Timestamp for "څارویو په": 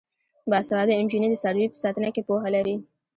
1.41-1.79